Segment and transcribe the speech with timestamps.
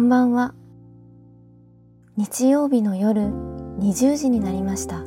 [0.00, 0.54] んばんは。
[2.16, 3.22] 日曜日の夜
[3.78, 5.04] 20時になりました。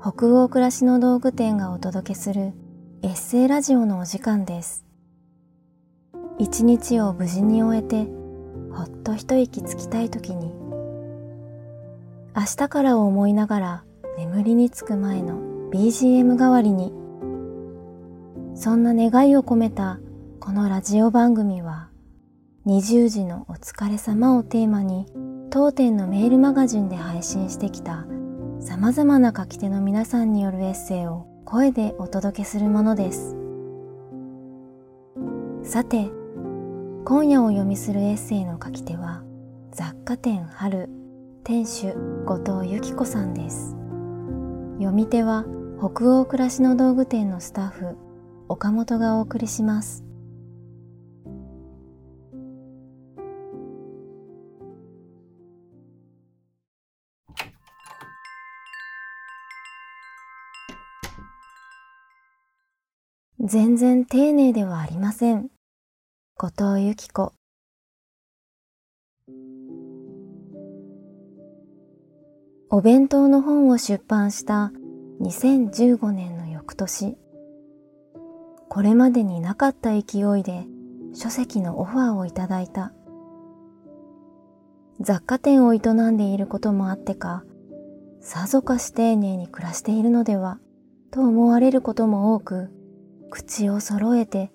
[0.00, 2.52] 北欧暮らしの道具店がお届けする
[3.02, 4.84] エッセイラジオのお時間です。
[6.38, 8.06] 一日を無事に終えて
[8.72, 10.54] ほっと一息つきたい時に
[12.34, 13.84] 明日からを思いながら
[14.16, 15.38] 眠りにつく前の
[15.70, 16.94] BGM 代わりに
[18.54, 20.00] そんな願いを込めた
[20.40, 21.89] このラジオ番組は
[22.66, 25.06] 20時のお疲れ様をテーマに
[25.48, 28.04] 当店のメールマガジンで配信してきた
[28.60, 33.34] 様々な書き手の皆さんによるエッセイを声でお届けするものです。
[35.64, 36.10] さて、
[37.06, 39.22] 今夜お読みするエッセイの書き手は
[39.72, 40.90] 雑貨店春
[41.44, 41.94] 店主
[42.26, 43.70] 後藤由紀子さんです。
[44.74, 45.46] 読み手は
[45.78, 47.96] 北欧暮らしの道具店のスタッフ
[48.48, 50.09] 岡本がお送りします。
[63.42, 65.48] 全然丁寧ではありません。
[66.36, 67.32] 後藤由紀子
[72.68, 74.72] お弁当の本を出版した
[75.22, 77.16] 2015年の翌年、
[78.68, 80.66] これまでになかった勢いで
[81.14, 82.92] 書籍のオファーをいただいた。
[85.00, 87.44] 雑貨店を営んでいることもあってか、
[88.20, 90.58] さぞかし丁寧に暮らしているのでは、
[91.10, 92.70] と思われることも多く、
[93.30, 94.52] 口を揃えて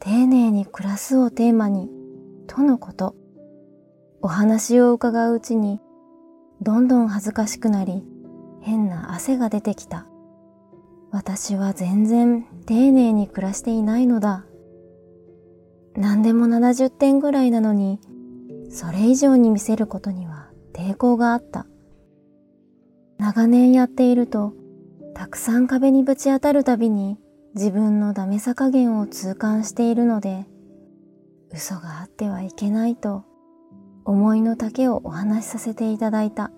[0.00, 1.88] 丁寧に暮らすをテーマに
[2.46, 3.14] とのこと。
[4.20, 5.80] お話を伺ううちに
[6.60, 8.04] どんどん恥ずかしくなり
[8.60, 10.06] 変な汗が出てきた。
[11.10, 14.44] 私は全然丁寧に暮らしていないのだ。
[15.94, 18.00] 何でも70点ぐらいなのに
[18.70, 21.66] それ以上に見せることには抵抗があった。
[23.18, 24.52] 長年やっていると
[25.14, 27.18] たくさん壁にぶち当たるたびに
[27.58, 30.46] 自分のダメさ加減を痛感しているので、
[31.50, 33.24] 嘘があってはいけないと
[34.04, 36.52] 思いの丈をお話しさせていただいた。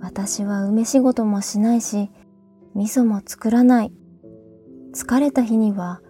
[0.00, 2.10] 私は梅仕事もしないし、
[2.74, 3.92] 味噌も作らない。
[4.92, 6.00] 疲れた日には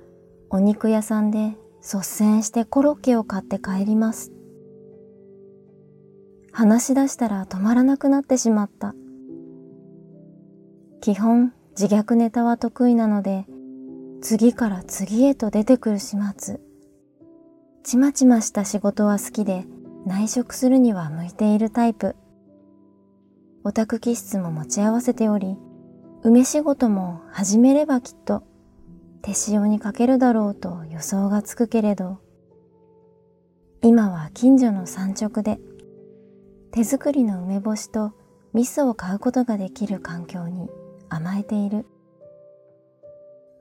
[0.48, 4.32] お肉屋さんで率先してコロッケを買って帰ります。
[6.52, 8.94] 話し出したら止まらなくなってしまった。
[11.02, 13.44] 基本自虐ネタは得意なので、
[14.22, 16.58] 次から次へと出てくる始末。
[17.84, 19.66] ちまちました仕事は好きで、
[20.06, 22.16] 内職するには向いているタイプ。
[23.62, 25.58] オタク気質も持ち合わせており、
[26.22, 28.42] 梅仕事も始めればきっと
[29.20, 32.20] 手塩にかけるだろうと予想がつくけれど、
[33.82, 35.60] 今は近所の産直で
[36.70, 38.14] 手作りの梅干しと
[38.54, 40.70] 味噌を買うことができる環境に
[41.08, 41.86] 甘えている。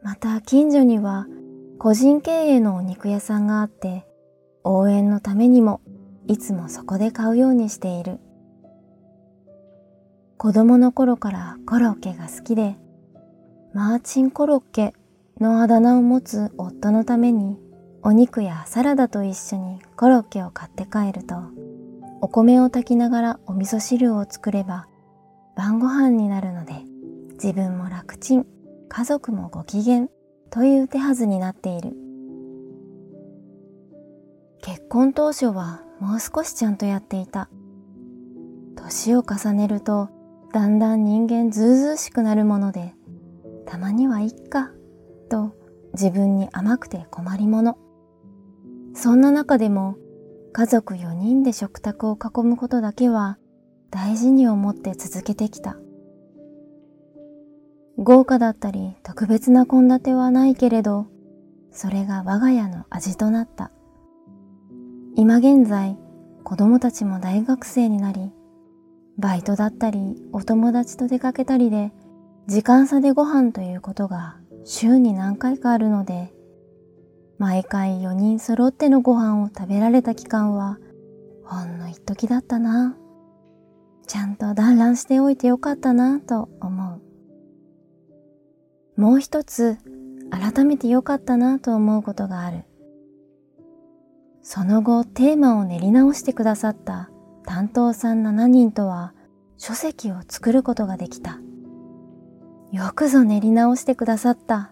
[0.01, 1.27] また近所には
[1.79, 4.05] 個人経営のお肉屋さんがあって
[4.63, 5.81] 応援のためにも
[6.27, 8.19] いつもそこで買うようにしている。
[10.37, 12.77] 子供の頃からコロッケが好きで
[13.73, 14.93] マーチンコロッケ
[15.39, 17.57] のあだ名を持つ夫のために
[18.03, 21.35] お肉やサラダと一緒にコロッケを買って帰ると
[22.21, 24.87] お米を炊きながらお味噌汁を作れば
[25.55, 26.73] 晩ご飯になるので
[27.35, 28.45] 自分も楽ちん、
[28.87, 30.07] 家族もご機嫌
[30.49, 31.93] という手はずになっている。
[34.61, 37.49] 結婚当初はもう少しちゃんとやっていた。
[38.75, 40.09] 年を重ねると
[40.53, 42.93] だんだん人間ずうずうしくなるもので、
[43.65, 44.71] たまにはいっか、
[45.29, 45.55] と
[45.93, 47.77] 自分に甘くて困りもの。
[48.93, 49.97] そんな中でも
[50.53, 53.37] 家族4人で食卓を囲むことだけは
[53.91, 55.77] 大事に思って続けてきた。
[57.97, 61.07] 豪華だったり特別な献立はないけれど、
[61.71, 63.71] それが我が家の味となった。
[65.15, 65.97] 今現在、
[66.43, 68.31] 子供たちも大学生になり、
[69.17, 71.93] バイトだったり、お友達と出かけたりで、
[72.47, 76.33] 時間差でご飯ということが週に何回かあるので、
[77.37, 80.79] 毎回4人揃ってのご飯を食べられた期間は、
[81.43, 82.97] ほんの一時だったな。
[84.07, 87.04] ちゃんと団らんしておいてよかったなと思う。
[88.97, 89.77] もう一つ
[90.31, 92.63] 改めて良かったなと思うことがある。
[94.41, 97.09] その後テーマを練り直してくださった
[97.45, 99.13] 担当さん7人とは
[99.57, 101.39] 書籍を作ることができた。
[102.71, 104.71] よくぞ練り直してくださった。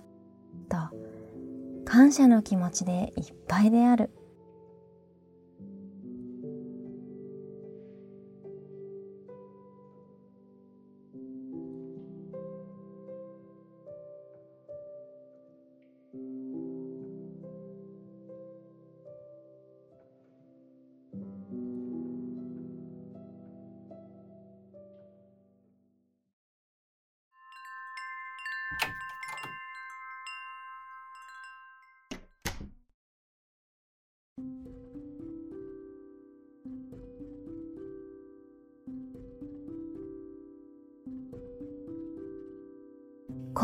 [0.69, 0.77] と
[1.85, 4.09] 感謝の気持ちでいっぱいである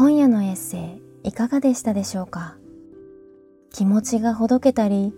[0.01, 2.55] 今夜のエッセイいかがでしたでしょうか？
[3.69, 5.13] 気持ちがほどけたり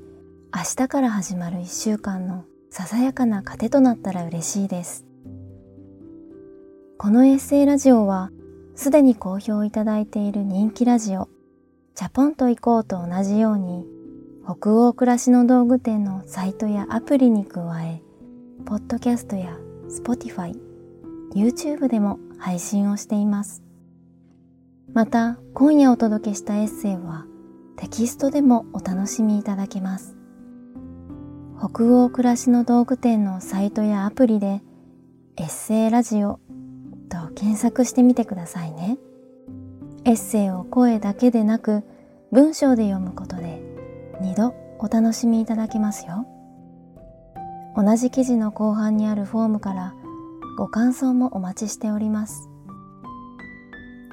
[0.51, 5.05] 明日から始まる一週間のささやかな糧となったら嬉しいです。
[6.97, 8.31] このエッセイラジオは
[8.73, 11.29] すでに好評いただいている人気ラジオ
[11.93, 13.85] チャポンと行こうと同じように
[14.45, 18.01] 北欧暮らしの道具店のサイトやアプリに加え
[18.65, 19.55] ポッドキャストや
[19.91, 20.59] Spotify、
[21.35, 23.61] YouTube でも配信をしています。
[24.93, 27.25] また今夜お届けしたエッセイは
[27.77, 30.17] テキストでもお楽しみいただけます。
[31.57, 34.61] 北欧暮らしの道具店のサイトやアプリで
[35.37, 36.41] エッセイラジオ
[37.09, 38.97] と検索してみてくださいね。
[40.03, 41.83] エッセイを声だけでなく
[42.33, 43.61] 文章で読むことで
[44.21, 46.27] 2度お楽しみいただけますよ。
[47.77, 49.93] 同じ記事の後半にあるフォームから
[50.57, 52.50] ご感想もお待ちしております。